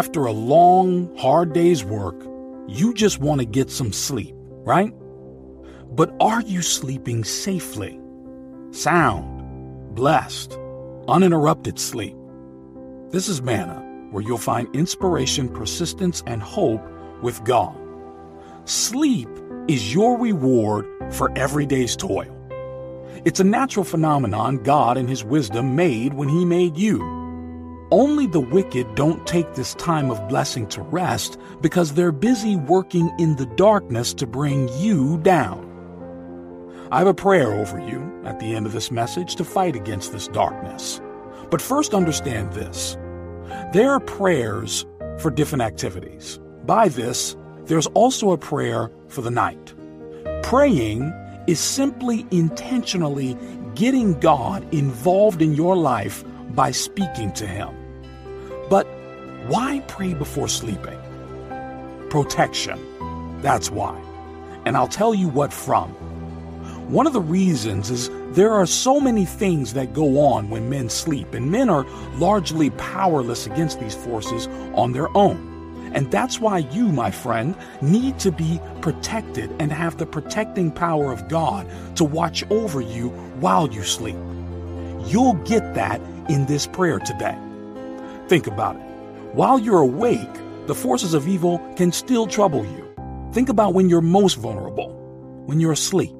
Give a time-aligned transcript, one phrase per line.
[0.00, 2.18] After a long, hard day's work,
[2.66, 4.34] you just want to get some sleep,
[4.64, 4.94] right?
[5.94, 8.00] But are you sleeping safely?
[8.70, 10.58] Sound, blessed,
[11.06, 12.16] uninterrupted sleep.
[13.10, 16.80] This is Manna, where you'll find inspiration, persistence, and hope
[17.20, 17.76] with God.
[18.64, 19.28] Sleep
[19.68, 22.34] is your reward for every day's toil.
[23.26, 27.19] It's a natural phenomenon God in His wisdom made when He made you.
[27.92, 33.10] Only the wicked don't take this time of blessing to rest because they're busy working
[33.18, 35.66] in the darkness to bring you down.
[36.92, 40.12] I have a prayer over you at the end of this message to fight against
[40.12, 41.00] this darkness.
[41.50, 42.96] But first, understand this
[43.72, 44.86] there are prayers
[45.18, 46.38] for different activities.
[46.66, 49.74] By this, there's also a prayer for the night.
[50.44, 51.12] Praying
[51.48, 53.36] is simply intentionally
[53.74, 57.79] getting God involved in your life by speaking to Him.
[58.70, 58.86] But
[59.48, 60.98] why pray before sleeping?
[62.08, 62.78] Protection.
[63.42, 64.00] That's why.
[64.64, 65.90] And I'll tell you what from.
[66.88, 70.88] One of the reasons is there are so many things that go on when men
[70.88, 75.90] sleep, and men are largely powerless against these forces on their own.
[75.92, 81.10] And that's why you, my friend, need to be protected and have the protecting power
[81.10, 83.08] of God to watch over you
[83.40, 84.16] while you sleep.
[85.06, 87.36] You'll get that in this prayer today.
[88.30, 88.82] Think about it.
[89.32, 90.32] While you're awake,
[90.68, 92.94] the forces of evil can still trouble you.
[93.32, 94.92] Think about when you're most vulnerable,
[95.46, 96.14] when you're asleep.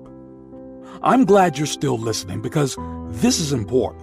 [1.05, 2.77] I'm glad you're still listening because
[3.11, 4.03] this is important.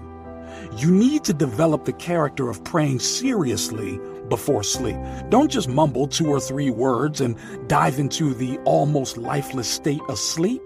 [0.77, 4.95] You need to develop the character of praying seriously before sleep.
[5.27, 7.35] Don't just mumble two or three words and
[7.67, 10.61] dive into the almost lifeless state of sleep.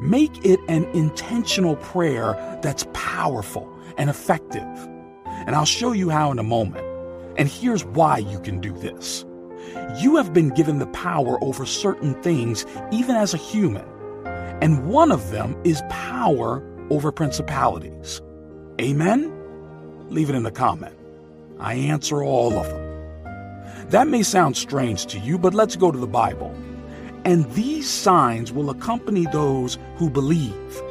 [0.00, 2.32] Make it an intentional prayer
[2.62, 4.66] that's powerful and effective.
[5.48, 6.84] And I'll show you how in a moment.
[7.38, 9.24] And here's why you can do this.
[9.98, 13.86] You have been given the power over certain things, even as a human.
[14.60, 18.20] And one of them is power over principalities.
[18.78, 19.32] Amen?
[20.10, 20.94] Leave it in the comment.
[21.58, 23.88] I answer all of them.
[23.88, 26.54] That may sound strange to you, but let's go to the Bible.
[27.24, 30.82] And these signs will accompany those who believe.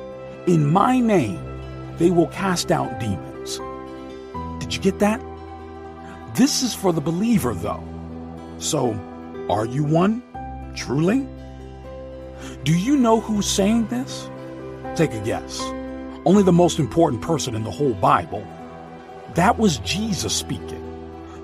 [0.47, 1.45] In my name,
[1.99, 3.26] they will cast out demons.
[4.67, 5.21] Did you get that?
[6.35, 7.81] This is for the believer, though.
[8.59, 8.99] So,
[9.49, 10.21] are you one?
[10.75, 11.25] Truly?
[12.65, 14.29] Do you know who's saying this?
[14.97, 15.61] Take a guess.
[16.25, 18.45] Only the most important person in the whole Bible.
[19.35, 20.83] That was Jesus speaking,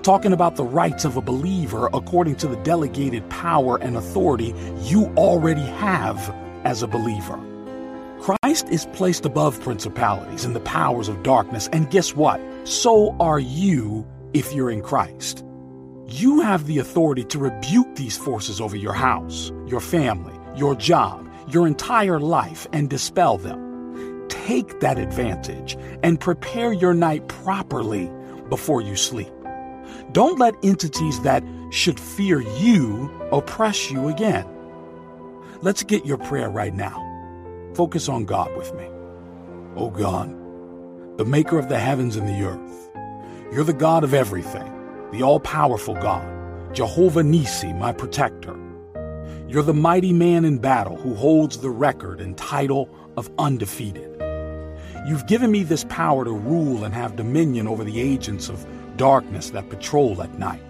[0.02, 5.06] talking about the rights of a believer according to the delegated power and authority you
[5.16, 6.34] already have
[6.64, 7.40] as a believer.
[8.20, 12.40] Christ is placed above principalities and the powers of darkness, and guess what?
[12.64, 15.44] So are you if you're in Christ.
[16.06, 21.30] You have the authority to rebuke these forces over your house, your family, your job,
[21.48, 24.28] your entire life, and dispel them.
[24.28, 28.10] Take that advantage and prepare your night properly
[28.50, 29.32] before you sleep.
[30.12, 34.46] Don't let entities that should fear you oppress you again.
[35.62, 37.03] Let's get your prayer right now.
[37.74, 38.86] Focus on God with me.
[39.74, 40.30] Oh God,
[41.18, 42.90] the maker of the heavens and the earth,
[43.52, 44.72] you're the God of everything,
[45.10, 46.24] the all powerful God,
[46.72, 48.56] Jehovah Nisi, my protector.
[49.48, 54.22] You're the mighty man in battle who holds the record and title of undefeated.
[55.08, 58.64] You've given me this power to rule and have dominion over the agents of
[58.96, 60.62] darkness that patrol at night.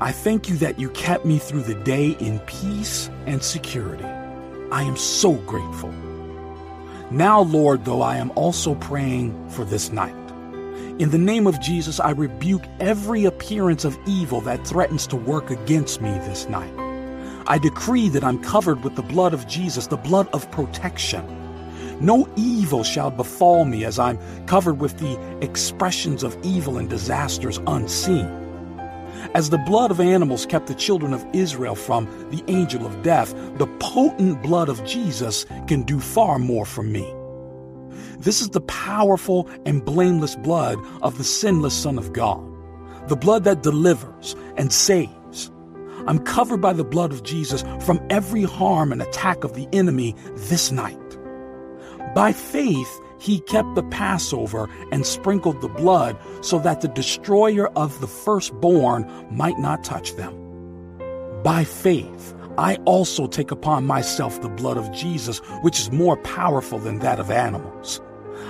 [0.00, 4.06] I thank you that you kept me through the day in peace and security.
[4.72, 5.92] I am so grateful.
[7.12, 10.16] Now, Lord, though, I am also praying for this night.
[10.98, 15.50] In the name of Jesus, I rebuke every appearance of evil that threatens to work
[15.50, 16.72] against me this night.
[17.46, 21.26] I decree that I'm covered with the blood of Jesus, the blood of protection.
[22.00, 27.60] No evil shall befall me as I'm covered with the expressions of evil and disasters
[27.66, 28.41] unseen.
[29.34, 33.34] As the blood of animals kept the children of Israel from the angel of death,
[33.58, 37.12] the potent blood of Jesus can do far more for me.
[38.18, 42.40] This is the powerful and blameless blood of the sinless Son of God,
[43.08, 45.50] the blood that delivers and saves.
[46.06, 50.14] I'm covered by the blood of Jesus from every harm and attack of the enemy
[50.34, 50.98] this night.
[52.14, 58.00] By faith, he kept the Passover and sprinkled the blood so that the destroyer of
[58.00, 60.34] the firstborn might not touch them.
[61.44, 66.80] By faith, I also take upon myself the blood of Jesus, which is more powerful
[66.80, 68.00] than that of animals.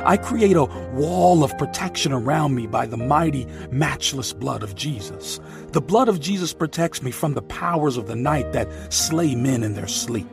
[0.07, 0.65] I create a
[0.95, 5.39] wall of protection around me by the mighty, matchless blood of Jesus.
[5.73, 9.63] The blood of Jesus protects me from the powers of the night that slay men
[9.63, 10.27] in their sleep.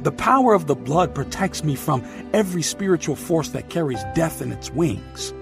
[0.00, 4.52] The power of the blood protects me from every spiritual force that carries death in
[4.52, 5.32] its wings.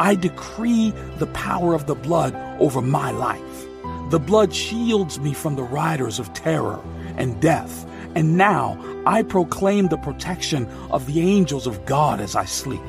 [0.00, 3.66] I decree the power of the blood over my life.
[4.10, 6.80] The blood shields me from the riders of terror
[7.16, 7.86] and death.
[8.14, 12.82] And now I proclaim the protection of the angels of God as I sleep.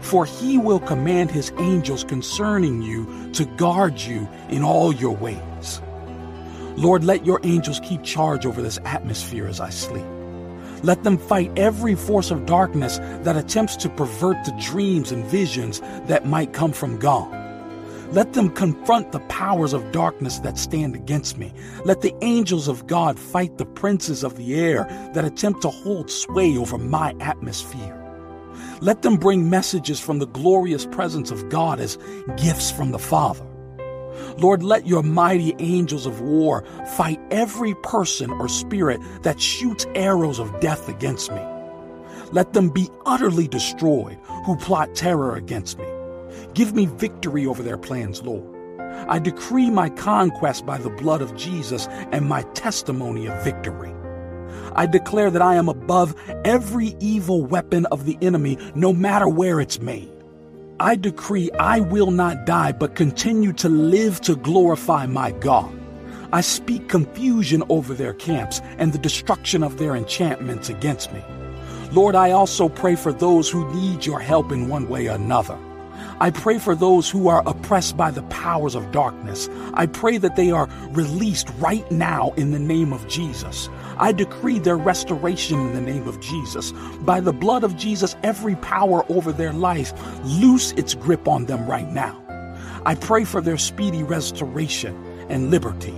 [0.00, 5.80] For he will command his angels concerning you to guard you in all your ways.
[6.76, 10.04] Lord, let your angels keep charge over this atmosphere as I sleep.
[10.84, 15.80] Let them fight every force of darkness that attempts to pervert the dreams and visions
[16.08, 17.32] that might come from God.
[18.12, 21.54] Let them confront the powers of darkness that stand against me.
[21.86, 24.84] Let the angels of God fight the princes of the air
[25.14, 27.98] that attempt to hold sway over my atmosphere.
[28.82, 31.96] Let them bring messages from the glorious presence of God as
[32.36, 33.46] gifts from the Father.
[34.38, 36.64] Lord, let your mighty angels of war
[36.96, 41.42] fight every person or spirit that shoots arrows of death against me.
[42.32, 45.86] Let them be utterly destroyed who plot terror against me.
[46.54, 48.54] Give me victory over their plans, Lord.
[49.08, 53.92] I decree my conquest by the blood of Jesus and my testimony of victory.
[54.74, 56.14] I declare that I am above
[56.44, 60.13] every evil weapon of the enemy, no matter where it's made.
[60.84, 65.72] I decree I will not die, but continue to live to glorify my God.
[66.30, 71.24] I speak confusion over their camps and the destruction of their enchantments against me.
[71.92, 75.58] Lord, I also pray for those who need your help in one way or another.
[76.20, 79.48] I pray for those who are oppressed by the powers of darkness.
[79.74, 83.68] I pray that they are released right now in the name of Jesus.
[83.96, 86.72] I decree their restoration in the name of Jesus.
[87.00, 89.92] By the blood of Jesus, every power over their life,
[90.24, 92.20] loose its grip on them right now.
[92.86, 94.94] I pray for their speedy restoration
[95.28, 95.94] and liberty.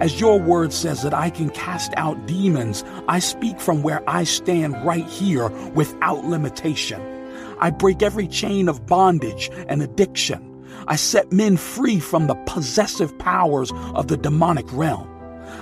[0.00, 4.24] As your word says that I can cast out demons, I speak from where I
[4.24, 7.17] stand right here without limitation.
[7.60, 10.44] I break every chain of bondage and addiction.
[10.86, 15.08] I set men free from the possessive powers of the demonic realm.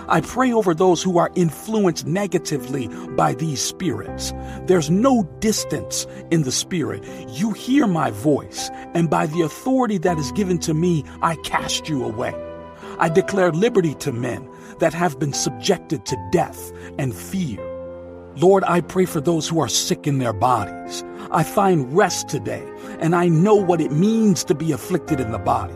[0.09, 4.33] I pray over those who are influenced negatively by these spirits.
[4.67, 7.05] There's no distance in the spirit.
[7.29, 11.89] You hear my voice, and by the authority that is given to me, I cast
[11.89, 12.35] you away.
[12.99, 14.49] I declare liberty to men
[14.79, 17.76] that have been subjected to death and fear.
[18.37, 21.03] Lord, I pray for those who are sick in their bodies.
[21.31, 22.63] I find rest today,
[23.01, 25.73] and I know what it means to be afflicted in the body.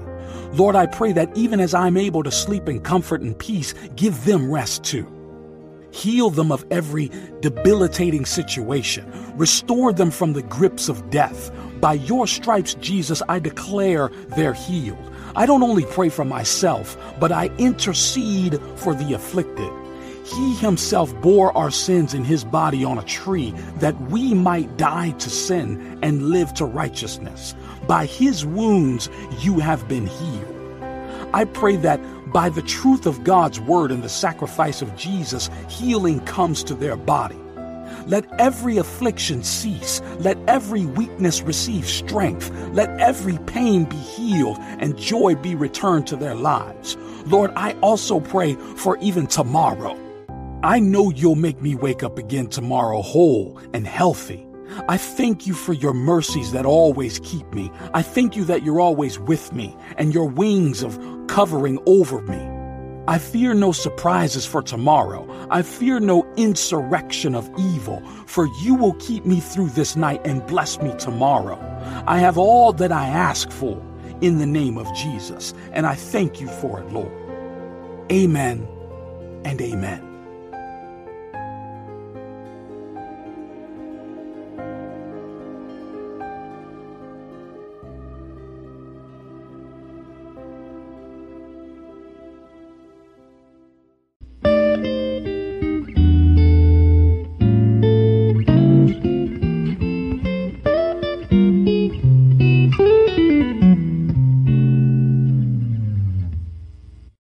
[0.52, 4.26] Lord, I pray that even as I'm able to sleep in comfort and peace, give
[4.26, 5.06] them rest too.
[5.90, 7.10] Heal them of every
[7.40, 9.10] debilitating situation.
[9.38, 11.50] Restore them from the grips of death.
[11.80, 14.98] By your stripes, Jesus, I declare they're healed.
[15.34, 19.72] I don't only pray for myself, but I intercede for the afflicted.
[20.24, 25.10] He himself bore our sins in his body on a tree that we might die
[25.12, 27.54] to sin and live to righteousness.
[27.86, 29.08] By his wounds
[29.40, 30.56] you have been healed.
[31.32, 32.00] I pray that
[32.32, 36.96] by the truth of God's word and the sacrifice of Jesus, healing comes to their
[36.96, 37.38] body.
[38.06, 40.00] Let every affliction cease.
[40.18, 42.50] Let every weakness receive strength.
[42.72, 46.96] Let every pain be healed and joy be returned to their lives.
[47.26, 49.96] Lord, I also pray for even tomorrow.
[50.62, 54.46] I know you'll make me wake up again tomorrow whole and healthy.
[54.88, 57.72] I thank you for your mercies that always keep me.
[57.94, 60.98] I thank you that you're always with me and your wings of
[61.28, 62.38] covering over me.
[63.08, 65.26] I fear no surprises for tomorrow.
[65.50, 70.46] I fear no insurrection of evil, for you will keep me through this night and
[70.46, 71.58] bless me tomorrow.
[72.06, 73.82] I have all that I ask for
[74.20, 77.10] in the name of Jesus, and I thank you for it, Lord.
[78.12, 78.68] Amen
[79.44, 80.09] and amen.